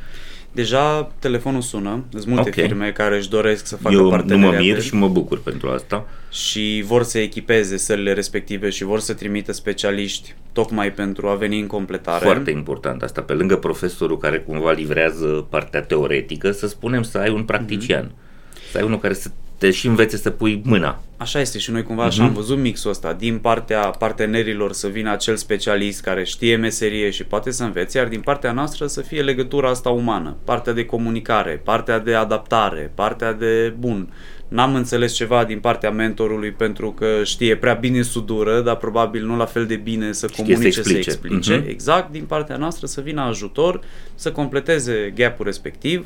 [0.52, 2.68] Deja telefonul sună, sunt multe okay.
[2.68, 4.46] firme care își doresc să facă Eu parteneriate.
[4.46, 6.08] nu mă mir și mă bucur pentru asta.
[6.32, 11.60] Și vor să echipeze sălile respective și vor să trimită specialiști tocmai pentru a veni
[11.60, 12.26] în completare.
[12.26, 17.30] Foarte important asta, pe lângă profesorul care cumva livrează partea teoretică, să spunem să ai
[17.30, 18.06] un practician.
[18.06, 18.72] Mm-hmm.
[18.72, 19.30] Să ai unul care să
[19.60, 21.02] te și învețe să pui mâna.
[21.18, 22.28] Așa este și noi cumva așa uh-huh.
[22.28, 23.14] am văzut mixul ăsta.
[23.14, 28.08] Din partea partenerilor să vină acel specialist care știe meserie și poate să învețe, iar
[28.08, 30.36] din partea noastră să fie legătura asta umană.
[30.44, 34.14] Partea de comunicare, partea de adaptare, partea de bun.
[34.48, 39.38] N-am înțeles ceva din partea mentorului pentru că știe prea bine sudură, dar probabil nu
[39.38, 41.10] la fel de bine să știe comunice, să explice.
[41.10, 41.62] Să explice.
[41.62, 41.70] Uh-huh.
[41.70, 43.80] Exact, din partea noastră să vină ajutor,
[44.16, 46.06] să completeze gap-ul respectiv,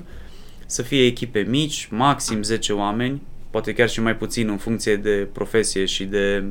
[0.65, 3.21] să fie echipe mici, maxim 10 oameni,
[3.53, 6.43] poate chiar și mai puțin în funcție de profesie și de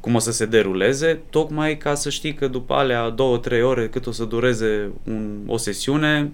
[0.00, 3.88] cum o să se deruleze, tocmai ca să știi că după alea două, trei ore
[3.88, 6.32] cât o să dureze un, o sesiune,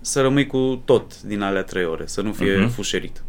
[0.00, 2.74] să rămâi cu tot din alea trei ore, să nu fie uh-huh.
[2.74, 3.22] fușerit.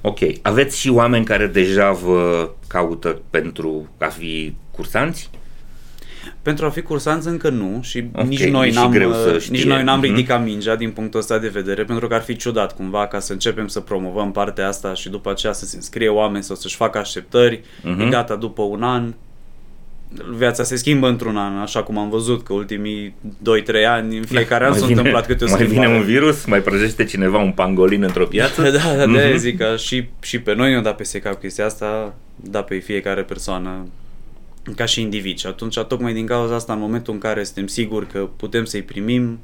[0.00, 0.18] Ok.
[0.42, 5.30] Aveți și oameni care deja vă caută pentru a fi cursanți?
[6.42, 9.30] Pentru a fi cursanți încă nu și Ok, nici noi e și n-am, greu să
[9.34, 9.56] uh, știe.
[9.56, 10.06] nici noi n-am Mhm.
[10.08, 13.32] ridicat mingea din punctul ăsta de vedere pentru că ar fi ciudat cumva ca să
[13.32, 16.98] începem să promovăm partea asta și după aceea să se înscrie oameni sau să-și facă
[16.98, 18.00] așteptări, Mhm.
[18.00, 19.14] e gata după un an.
[20.36, 24.64] Viața se schimbă într-un an, așa cum am văzut că ultimii 2-3 ani, în fiecare
[24.64, 25.86] an Mai s-a vine- întâmplat câte o Mai schimbare.
[25.88, 28.62] vine un virus, mai prăjește cineva un pangolin într-o piață.
[28.70, 29.36] Da, da, de Mhm.
[29.36, 33.22] zic că și, și pe noi ne-o dat peste cap chestia asta, da pe fiecare
[33.22, 33.86] persoană
[34.74, 35.38] ca și individ.
[35.38, 38.82] Și atunci, tocmai din cauza asta, în momentul în care suntem siguri că putem să-i
[38.82, 39.38] primim,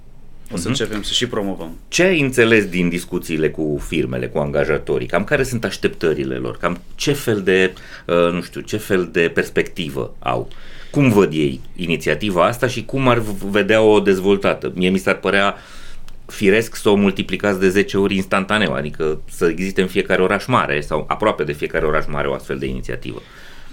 [0.53, 0.69] o să Mhm.
[0.69, 1.77] începem să și promovăm.
[1.89, 5.07] Ce ai înțeles din discuțiile cu firmele, cu angajatorii?
[5.07, 6.57] Cam care sunt așteptările lor?
[6.57, 7.73] Cam ce fel de,
[8.07, 10.49] uh, nu știu, ce fel de perspectivă au?
[10.91, 14.73] Cum văd ei inițiativa asta și cum ar v- vedea o dezvoltată?
[14.75, 15.55] Mie mi s-ar părea
[16.27, 20.81] firesc să o multiplicați de 10 ori instantaneu, adică să existe în fiecare oraș mare
[20.81, 23.23] sau aproape de fiecare oraș mare o astfel de inițiativă.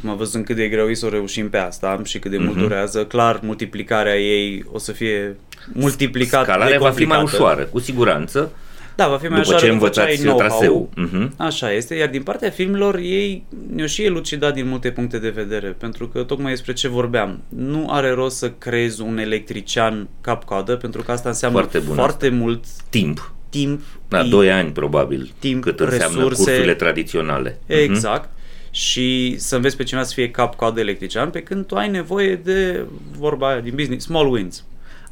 [0.02, 2.52] Mă văzut cât de greu e să o reușim pe asta și cât de mult
[2.56, 2.60] Mhm.
[2.62, 3.06] durează.
[3.06, 5.36] Clar, multiplicarea ei o să fie
[5.74, 7.44] multiplicată Scalarea de va fi mai complicată.
[7.44, 8.52] ușoară, cu siguranță,
[8.96, 10.48] Da, va fi mai după ușoară ce după ce ai învățați know-how.
[10.48, 10.90] traseul.
[10.96, 11.34] Mhm.
[11.38, 15.68] Așa este, iar din partea filmelor ei ne-o și elucidat din multe puncte de vedere,
[15.68, 17.42] pentru că tocmai despre ce vorbeam.
[17.50, 22.30] Nu are rost să creezi un electrician cap-coadă, pentru că asta înseamnă Foarte bun foarte
[22.30, 23.34] mult Timp.
[23.50, 26.44] timp, Da, i- 2 ani probabil, timp, cât înseamnă resurse.
[26.44, 27.60] cursurile tradiționale.
[27.68, 27.80] Mhm.
[27.80, 28.30] Exact.
[28.72, 32.86] Și să înveți pe cineva să fie cap-coadă electrician, pe când tu ai nevoie de,
[33.18, 34.64] vorba aia din business, small wins.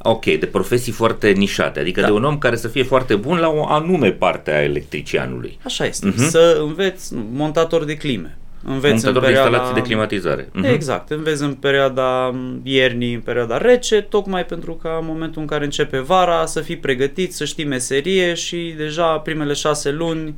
[0.02, 2.06] Ok, de profesii foarte nișate, adică Da.
[2.06, 5.58] de un om care să fie foarte bun la o anume parte a electricianului.
[5.62, 6.06] Așa este.
[6.06, 6.28] Mhm.
[6.28, 8.38] Să înveți nu, montator de clime.
[8.64, 9.48] Înveți Montator în de perioada...
[9.48, 10.48] instalații de climatizare.
[10.52, 10.64] Mhm.
[10.64, 15.46] Exact, înveți în perioada m, iernii, în perioada rece, tocmai pentru ca în momentul în
[15.46, 20.34] care începe vara să fii pregătit, să știi meserie și deja primele șase luni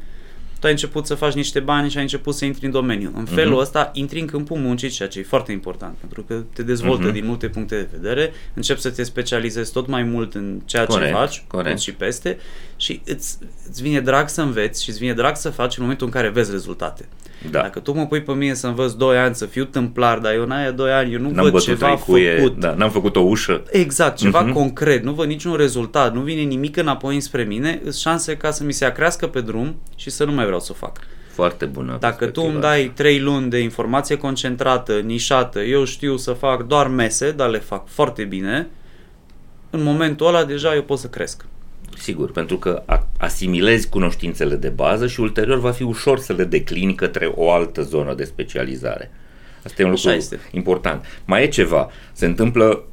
[0.60, 3.12] tu ai început să faci niște bani și ai început să intri în domeniu.
[3.16, 3.60] În felul Mhm.
[3.60, 7.12] ăsta intri în câmpul muncii, ceea ce e foarte important, pentru că te dezvoltă Mhm.
[7.12, 11.08] din multe puncte de vedere, începi să te specializezi tot mai mult în ceea Corect,
[11.10, 11.78] ce faci, corect.
[11.78, 12.38] și peste
[12.80, 13.38] și îți,
[13.68, 16.28] îți vine drag să înveți și îți vine drag să faci în momentul în care
[16.28, 17.08] vezi rezultate.
[17.50, 17.60] Da.
[17.60, 20.42] Dacă tu mă pui pe mine să învăț 2 ani, să fiu tâmplar, dar eu
[20.42, 22.58] în aia 2 ani, eu nu N-am văd bătut ceva trei cuie, făcut.
[22.58, 23.62] da, n-am făcut o ușă.
[23.70, 24.52] Exact, ceva Mhm.
[24.52, 28.64] concret, nu văd niciun rezultat, nu vine nimic înapoi înspre mine, îs șanse ca să
[28.64, 30.98] mi se acrească pe drum și să nu mai vreau să o fac.
[31.32, 31.96] Foarte bună.
[32.00, 36.66] Dacă tu perspectiva îmi dai 3 luni de informație concentrată, nișată, eu știu să fac
[36.66, 38.68] doar mese, dar le fac foarte bine,
[39.70, 41.44] în momentul ăla deja eu pot să cresc.
[41.98, 46.44] Sigur, pentru că a- asimilezi cunoștințele de bază și ulterior va fi ușor să le
[46.44, 49.10] declini către o altă zonă de specializare.
[49.64, 50.38] Asta e un Așa lucru este.
[50.52, 51.04] important.
[51.24, 51.90] Mai e ceva.
[52.12, 52.84] Se întâmplă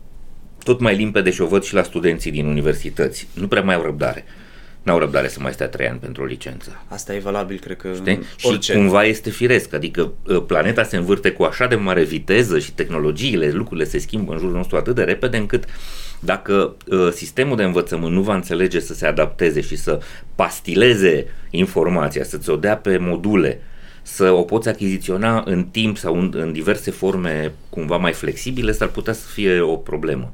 [0.64, 3.28] tot mai limpede și o văd și la studenții din universități.
[3.34, 4.26] Nu prea mai au răbdare.
[4.84, 6.84] N-au răbdare să mai stea trei ani pentru o licență.
[6.88, 8.14] Asta e valabil, cred că, Știi?
[8.16, 8.74] în Și orice.
[8.74, 13.52] cumva este firesc, adică uh, planeta se învârte cu așa de mare viteză și tehnologiile,
[13.52, 15.64] lucrurile se schimbă în jurul nostru atât de repede încât
[16.20, 20.00] dacă uh, sistemul de învățământ nu va înțelege să se adapteze și să
[20.36, 23.62] pastileze informația, să-ți o dea pe module,
[24.02, 28.88] să o poți achiziționa în timp sau în, în diverse forme cumva mai flexibile, s-ar
[28.88, 30.32] putea să fie o problemă.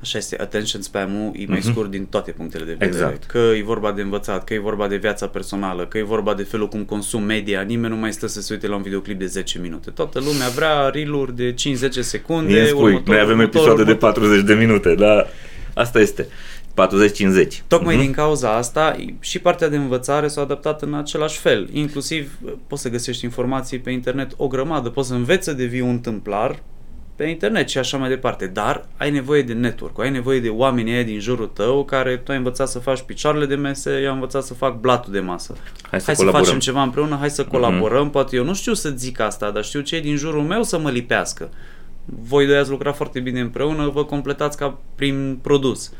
[0.00, 2.90] Așa este, attention spam-ul e mai scurt din toate punctele de vedere.
[2.90, 3.24] Exact.
[3.24, 6.42] Că e vorba de învățat, că e vorba de viața personală, că e vorba de
[6.42, 7.60] felul cum consum media.
[7.60, 9.90] Nimeni nu mai stă să se uite la un videoclip de 10 minute.
[9.90, 11.54] Toată lumea vrea reel-uri de 5-10
[12.00, 12.50] secunde.
[12.52, 14.12] Mie îmi spui, următor, noi avem următor, episoade de următor.
[14.12, 15.26] 40 de minute, dar
[15.74, 16.26] asta este.
[16.74, 17.62] 40-50.
[17.66, 18.04] Tocmai Mhm.
[18.04, 21.68] din cauza asta și partea de învățare s-a adaptat în același fel.
[21.72, 25.98] Inclusiv poți să găsești informații pe internet o grămadă, poți să înveți să devii un
[25.98, 26.62] tâmplar
[27.18, 30.92] pe internet și așa mai departe, dar ai nevoie de network, ai nevoie de oamenii
[30.92, 34.14] aia din jurul tău care tu ai învățat să faci picioarele de mese, eu am
[34.14, 35.54] învățat să fac blatul de masă.
[35.90, 36.44] Hai să hai să colaborăm.
[36.44, 39.80] facem ceva împreună, hai să colaborăm, poate eu nu știu să zic asta, dar știu
[39.80, 41.48] cei din jurul meu să mă lipească.
[42.04, 45.92] Voi doi ați lucrat foarte bine împreună, vă completați ca prin produs.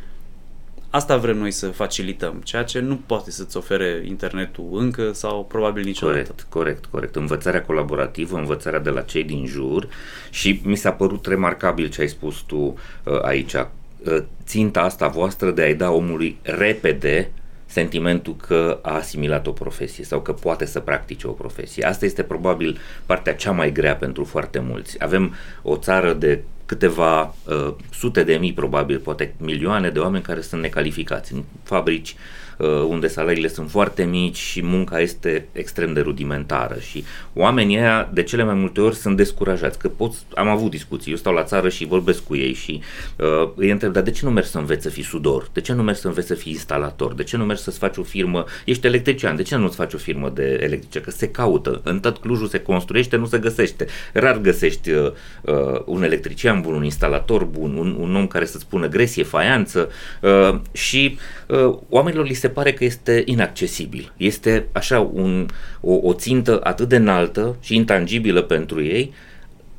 [0.90, 5.84] Asta vrem noi să facilităm, ceea ce nu poate să-ți ofere internetul încă sau probabil
[5.84, 6.18] niciodată.
[6.20, 7.16] Corect, corect, corect.
[7.16, 9.88] Învățarea colaborativă, învățarea de la cei din jur
[10.30, 13.54] și mi s-a părut remarcabil ce ai spus tu uh, aici.
[13.54, 17.30] Uh, ținta asta voastră de a-i da omului repede
[17.66, 21.84] sentimentul că a asimilat o profesie sau că poate să practice o profesie.
[21.84, 25.02] Asta este probabil partea cea mai grea pentru foarte mulți.
[25.02, 30.40] Avem o țară de câteva uh, sute de mii, probabil, poate milioane de oameni care
[30.40, 32.47] sunt necalificați în fabrici uh,
[32.88, 38.22] unde salariile sunt foarte mici și munca este extrem de rudimentară și oamenii ăia de
[38.22, 41.68] cele mai multe ori sunt descurajați, că pot, am avut discuții, eu stau la țară
[41.68, 42.80] și vorbesc cu ei și
[43.16, 45.48] uh, îi întreb, dar de ce nu mergi să înveți să fii sudor?
[45.52, 47.14] De ce nu mergi să înveți să fii instalator?
[47.14, 48.44] De ce nu mergi să-ți faci o firmă?
[48.64, 51.00] Ești electrician, de ce nu-ți faci o firmă de electrice?
[51.00, 53.86] Că se caută, în tot Clujul se construiește, nu se găsește.
[54.12, 58.44] Rar găsești uh, uh, un electrician electrician bun, un instalator bun, un, un om care
[58.44, 59.88] să spună gresie, faianță
[60.22, 64.12] uh, și uh, oamenilor li se pare că este inaccesibil.
[64.16, 65.46] Este așa un,
[65.80, 69.12] o, o țintă atât de înaltă și intangibilă pentru ei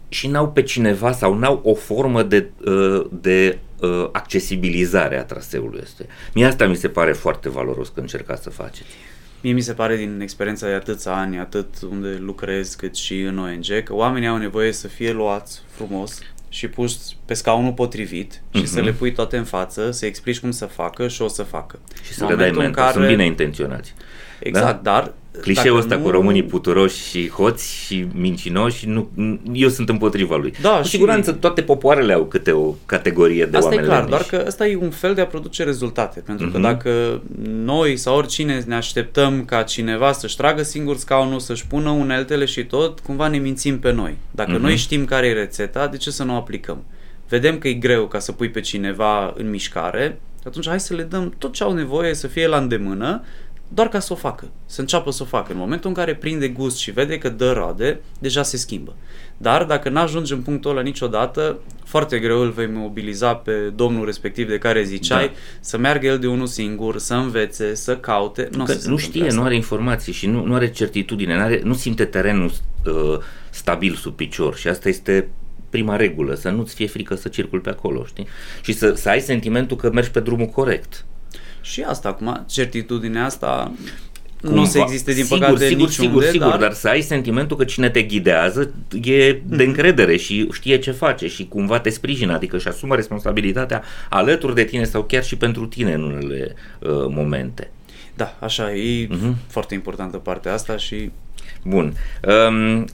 [0.10, 5.80] și n-au pe cineva sau n-au o formă de, uh, de uh, accesibilizare a traseului
[5.84, 6.04] ăsta.
[6.34, 8.90] Mie asta mi se pare foarte valoros că încercați să faceți.
[9.42, 13.38] Mie mi se pare din experiența de atâția ani, atât unde lucrez cât și în
[13.38, 16.20] ONG, că oamenii au nevoie să fie luați frumos
[16.50, 18.60] și puși pe scaunul potrivit uh-huh.
[18.60, 18.86] și să Mhm.
[18.86, 21.80] le pui toate în față, să explici cum să facă și o să facă.
[22.04, 22.84] Și În să le dai momentul în mentor.
[22.84, 23.94] Sunt care- bine intenționați.
[24.40, 25.14] Exact, dar...
[25.42, 29.10] Clișeul dacă ăsta nu- cu românii puturoși și hoți și mincinoși, nu,
[29.54, 30.54] eu sunt împotriva lui.
[30.62, 34.04] Da, cu și- siguranță toate popoarele au câte o categorie de Asta e oameni clar,
[34.04, 34.30] lemniși.
[34.30, 36.20] doar că ăsta e un fel de a produce rezultate.
[36.20, 36.68] Pentru că Mhm.
[36.68, 37.22] dacă
[37.64, 42.64] noi sau oricine ne așteptăm ca cineva să-și tragă singur scaunul, să-și pună uneltele și
[42.66, 44.18] tot, cumva ne mințim pe noi.
[44.32, 44.62] Dacă Mhm.
[44.62, 46.84] noi știm care e rețeta, de ce să nu o aplicăm?
[47.30, 51.04] Vedem că e greu ca să pui pe cineva în mișcare, atunci hai să le
[51.04, 53.24] dăm tot ce au nevoie să fie la îndemână,
[53.74, 55.52] doar ca să o facă, să înceapă să o facă.
[55.52, 58.96] În momentul în care prinde gust și vede că dă roade, deja se schimbă.
[59.38, 64.48] Dar dacă n-ajungi în punctul ăla niciodată, foarte greu îl vei mobiliza pe domnul respectiv
[64.48, 65.32] de care ziceai, Da.
[65.60, 68.50] să meargă el de unul singur, să învețe, să caute.
[68.52, 69.40] Nu, o Că să se nu întâmple știe, asta.
[69.40, 72.52] nu are informații și nu, nu are certitudine, n-are, nu simte terenul
[72.86, 73.18] uh,
[73.50, 75.28] stabil sub picior și asta este
[75.70, 78.28] prima regulă, să nu-ți fie frică să circuli pe acolo, știi?
[78.62, 81.06] Și să, să ai sentimentul că mergi pe drumul corect.
[81.62, 83.72] Și asta acum, certitudinea asta
[84.42, 86.88] nu Cumva- o să existe din sigur, păcate sigur, niciunde, sigur, sigur, dar, dar să
[86.88, 91.80] ai sentimentul că cine te ghidează e de încredere și știe ce face și cumva
[91.80, 96.04] te sprijină, adică își asumă responsabilitatea alături de tine sau chiar și pentru tine în
[96.04, 97.70] unele uh, momente.
[98.16, 99.36] da, așa, e Mhm.
[99.48, 101.12] foarte importantă partea asta și
[101.64, 101.94] Bun.
[102.50, 102.86] Um,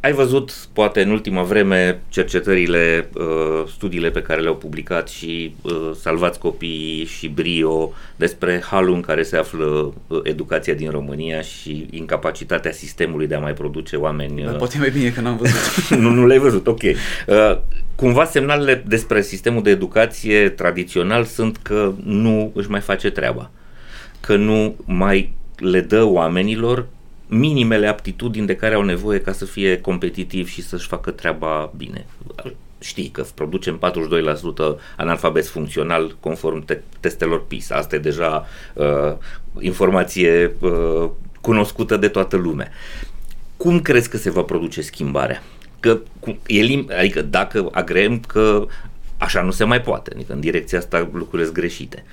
[0.00, 5.90] ai văzut, poate, în ultima vreme, cercetările, uh, studiile pe care le-au publicat și uh,
[6.00, 9.64] Salvați Copiii și Brio despre halul în care se află
[10.06, 14.42] uh, educația din România și incapacitatea sistemului de a mai produce oameni.
[14.42, 15.88] dar Uh, poate mai bine că n-am văzut.
[16.02, 16.82] nu, nu le-ai văzut, ok.
[16.82, 17.58] Uh,
[17.94, 23.50] cumva semnalele despre sistemul de educație tradițional sunt că nu își mai face treaba.
[24.20, 26.86] Că nu mai le dă oamenilor
[27.30, 32.06] minimele aptitudini de care au nevoie ca să fie competitivi și să-și facă treaba bine.
[32.78, 33.80] Știi că producem
[34.76, 37.74] 42% analfabet funcțional conform te- testelor PISA.
[37.74, 39.12] Asta e deja uh,
[39.60, 41.08] informație uh,
[41.40, 42.68] cunoscută de toată lumea.
[43.56, 45.42] Cum crezi că se va produce schimbarea?
[45.80, 48.66] Că cu- e lim- adică dacă agreem că
[49.18, 52.04] așa nu se mai poate, adică în direcția asta lucrurile sunt greșite.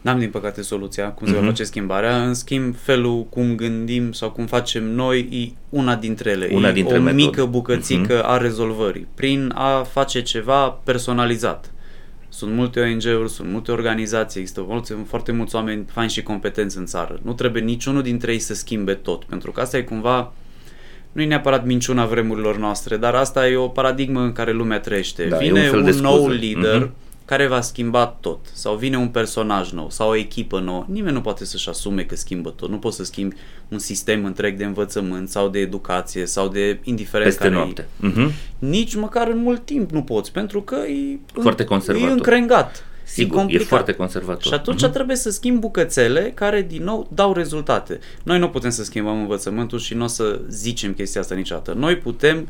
[0.00, 1.40] N-am din păcate soluția cum se Mhm.
[1.42, 6.30] va face schimbarea, în schimb felul cum gândim sau cum facem noi e una dintre
[6.30, 7.22] ele, Una e dintre o metode.
[7.22, 11.70] mică bucățică a rezolvării, prin a face ceva personalizat.
[12.28, 16.86] Sunt multe ONG-uri, sunt multe organizații, există mulți, foarte mulți oameni faini și competenți în
[16.86, 17.18] țară.
[17.22, 20.32] Nu trebuie niciunul dintre ei să schimbe tot, pentru că asta e cumva
[21.12, 25.24] nu e neapărat minciuna vremurilor noastre, dar asta e o paradigmă în care lumea trăiește.
[25.24, 26.06] Da, e Vine un fel un, de scuză.
[26.08, 26.90] nou lider Mhm.
[27.30, 30.84] Care va schimba tot, sau vine un personaj nou, sau o echipă nouă.
[30.88, 32.68] Nimeni nu poate să-și asume că schimbă tot.
[32.68, 33.36] Nu poți să schimbi
[33.68, 37.88] un sistem întreg de învățământ sau de educație sau de indiferent Peste care noapte.
[37.96, 38.32] Mhm.
[38.58, 42.08] Nici măcar în mult timp nu poți, pentru că e, Foarte conservator.
[42.08, 42.84] e încrengat.
[43.04, 43.66] Sigur, e, complicat.
[43.66, 44.42] foarte conservator.
[44.42, 44.92] Și atunci Mhm.
[44.92, 47.98] trebuie să schimbi bucățele care, din nou, dau rezultate.
[48.22, 51.72] Noi nu putem să schimbăm învățământul și nu o să zicem chestia asta niciodată.
[51.72, 52.48] Noi putem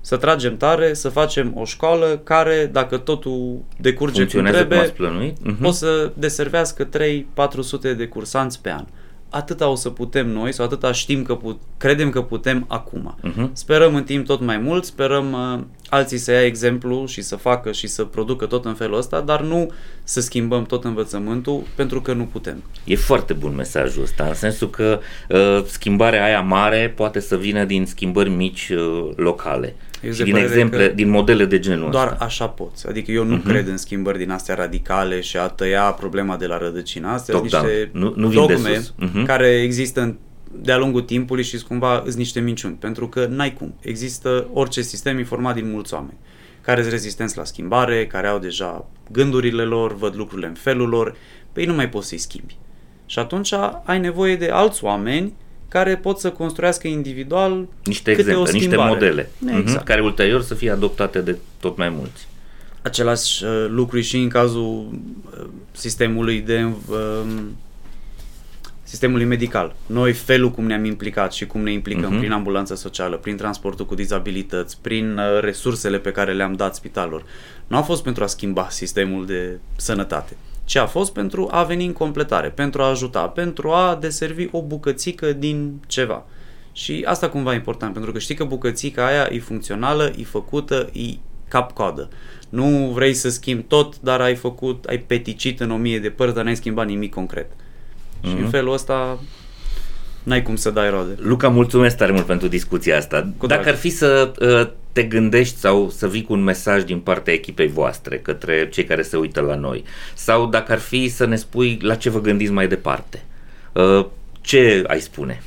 [0.00, 4.92] să tragem tare, să facem o școală care, dacă totul decurge cum Funcționează cum ați
[4.92, 5.36] trebuie, plănuit.
[5.42, 5.64] Mhm.
[5.64, 8.84] o să deservească 3-400 de cursanți pe an.
[9.30, 13.14] Atâta o să putem noi sau atâta știm că put- credem că putem acum.
[13.22, 13.50] Mhm.
[13.52, 17.72] Sperăm în timp tot mai mult, sperăm uh, alții să ia exemplu și să facă
[17.72, 19.70] și să producă tot în felul ăsta, dar nu
[20.04, 22.62] să schimbăm tot învățământul pentru că nu putem.
[22.84, 27.64] E foarte bun mesajul ăsta, în sensul că uh, schimbarea aia mare poate să vină
[27.64, 29.74] din schimbări mici uh, locale.
[30.02, 32.24] Eu și de din părere exemple, că din modele de genul Doar ăsta.
[32.24, 32.86] așa poți.
[32.88, 33.48] Adică eu nu Mhm.
[33.48, 37.08] cred în schimbări din astea radicale și a tăia problema de la rădăcină.
[37.08, 37.72] Astea sunt Top-down.
[37.72, 38.92] niște Nu- nu vin de dogme sus.
[38.96, 39.24] Mhm.
[39.24, 40.16] care există în,
[40.60, 42.74] de-a lungul timpului și cumva sunt niște minciuni.
[42.74, 43.74] Pentru că n-ai cum.
[43.80, 46.16] Există orice sistem informat din mulți oameni
[46.60, 51.14] care sunt rezistenți la schimbare, care au deja gândurile lor, văd lucrurile în felul lor,
[51.52, 52.56] pe ei nu mai poți să-i schimbi.
[53.06, 53.52] Și atunci
[53.84, 55.32] ai nevoie de alți oameni
[55.68, 58.90] care pot să construiască individual Niște câte o exemple, niște schimbare.
[58.92, 59.66] modele, Exact.
[59.68, 62.26] mhm, care ulterior să fie adoptate de tot mai mulți.
[62.82, 64.88] același uh, lucru și în cazul
[65.38, 67.22] uh, sistemului de uh,
[68.82, 69.74] sistemului medical.
[69.86, 72.18] Noi, felul cum ne-am implicat și cum ne implicăm Mhm.
[72.18, 77.24] prin ambulanță socială, prin transportul cu dizabilități, prin uh, resursele pe care le-am dat spitalelor,
[77.66, 80.36] nu a fost pentru a schimba sistemul de sănătate,
[80.68, 84.62] ci a fost pentru a veni în completare, pentru a ajuta, pentru a deservi o
[84.62, 86.24] bucățică din ceva.
[86.72, 90.90] Și asta cumva e important, pentru că știi că bucățica aia e funcțională, e făcută,
[90.92, 91.02] e
[91.48, 92.08] cap-coadă.
[92.48, 96.34] Nu vrei să schimbi tot, dar ai făcut, ai peticit în o mie de părți,
[96.34, 97.50] dar n-ai schimbat nimic concret.
[98.24, 99.18] Și în felul ăsta
[100.22, 101.14] n-ai cum să dai roade.
[101.16, 103.32] Luca, mulțumesc tare mult pentru discuția asta.
[103.36, 103.74] Cu Dacă drag.
[103.74, 107.68] ar fi să uh, te gândești sau să vii cu un mesaj din partea echipei
[107.68, 111.78] voastre către cei care se uită la noi, sau dacă ar fi să ne spui
[111.82, 113.22] la ce vă gândiți mai departe,
[113.72, 114.06] uh,
[114.40, 115.42] ce ai spune?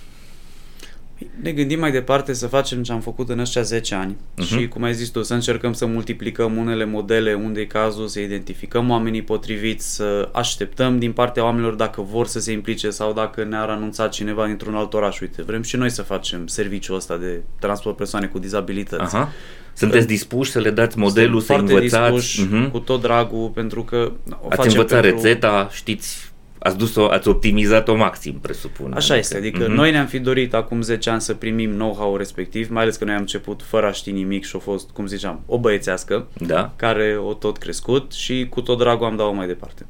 [1.41, 4.45] Ne gândim mai departe să facem ce am făcut în ăștia 10 ani Mhm.
[4.45, 8.19] și, cum ai zis tu, să încercăm să multiplicăm unele modele unde e cazul, să
[8.19, 13.43] identificăm oamenii potriviți, să așteptăm din partea oamenilor dacă vor să se implice sau dacă
[13.43, 15.19] ne-ar anunța cineva dintr-un alt oraș.
[15.19, 19.15] Uite, vrem și noi să facem serviciul ăsta de transport persoane cu dizabilități.
[19.15, 19.31] Aha.
[19.73, 22.13] Sunteți dispuși să le dați modelul, să Sunt foarte învățați?
[22.13, 22.71] dispuși, Mhm.
[22.71, 24.11] cu tot dragul, pentru că
[24.41, 25.21] o Ați facem învățat pentru...
[25.21, 26.30] rețeta, știți,
[26.63, 28.93] ați dus-o, ați optimizat-o maxim, presupun.
[28.93, 29.71] Așa este, adică Mhm.
[29.71, 33.13] noi ne-am fi dorit acum 10 ani să primim know-how respectiv, mai ales că noi
[33.13, 36.73] am început fără a ști nimic și a fost, cum ziceam, o băiețească Da?
[36.75, 39.85] care o tot crescut și cu tot dragul am dat-o mai departe.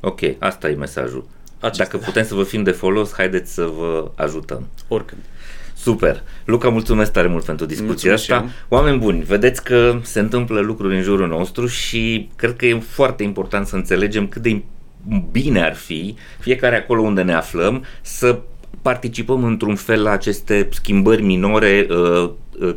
[0.00, 1.26] Ok, asta e mesajul.
[1.60, 2.04] Acesta, Dacă da.
[2.04, 4.66] putem să vă fim de folos, haideți să vă ajutăm.
[4.88, 5.20] Oricând.
[5.76, 6.22] Super!
[6.44, 8.44] Luca, mulțumesc tare mult pentru discuția Mulțumesc și asta.
[8.44, 8.78] eu.
[8.78, 13.22] Oameni buni, vedeți că se întâmplă lucruri în jurul nostru și cred că e foarte
[13.22, 14.62] important să înțelegem cât de
[15.30, 18.38] bine ar fi, fiecare acolo unde ne aflăm, să
[18.82, 22.30] participăm într-un fel la aceste schimbări minore uh, uh,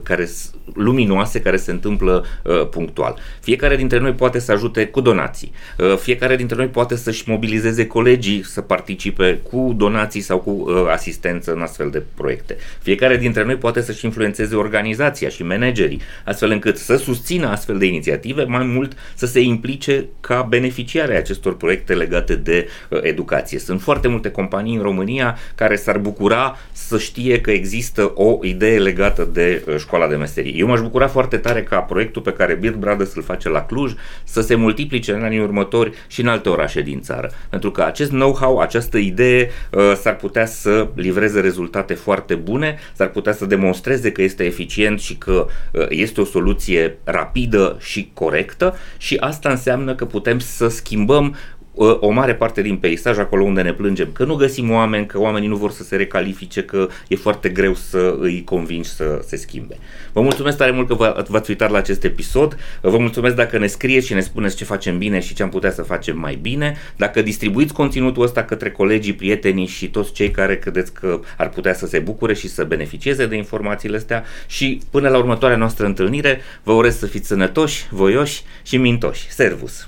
[0.04, 3.18] care s- luminoase care se întâmplă uh, punctual.
[3.42, 5.52] Fiecare dintre noi poate să ajute cu donații.
[5.78, 10.76] Uh, fiecare dintre noi poate să-și mobilizeze colegii să participe cu donații sau cu uh,
[10.92, 12.56] asistență în astfel de proiecte.
[12.82, 17.86] Fiecare dintre noi poate să-și influențeze organizația și managerii, astfel încât să susțină astfel de
[17.86, 23.60] inițiative, mai mult să se implice ca beneficiare a acestor proiecte legate de uh, educație.
[23.60, 28.80] Sunt foarte multe companii în România care s-ar bucura să știe că există o idee
[28.80, 30.54] legată de uh, școala de meserie.
[30.56, 33.94] Eu m-aș bucura foarte tare ca proiectul pe care Build Brothers îl face la Cluj
[34.24, 37.32] să se multiplice în anii următori și în alte orașe din țară.
[37.50, 43.08] Pentru că acest know-how, această idee uh, s-ar putea să livreze rezultate foarte bune, s-ar
[43.08, 48.76] putea să demonstreze că este eficient și că uh, este o soluție rapidă și corectă
[48.98, 53.62] și asta înseamnă că putem să schimbăm uh, o mare parte din peisaj acolo unde
[53.62, 57.16] ne plângem că nu găsim oameni, că oamenii nu vor să se recalifice, că e
[57.16, 59.78] foarte greu să îi convingi să se schimbe.
[60.14, 62.58] Vă mulțumesc tare mult că v- v-ați uitat la acest episod.
[62.82, 65.72] Vă mulțumesc dacă ne scrieți și ne spuneți ce facem bine și ce am putea
[65.72, 66.76] să facem mai bine.
[66.96, 71.74] Dacă distribuiți conținutul ăsta către colegii, prietenii și toți cei care credeți că ar putea
[71.74, 76.42] să se bucure și să beneficieze de informațiile astea și până la următoarea noastră întâlnire
[76.64, 79.32] vă urez să fiți sănătoși, voioși și mintoși.
[79.32, 79.88] Servus!